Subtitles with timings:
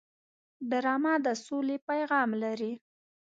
[0.69, 2.73] ډرامه د سولې پیغام لري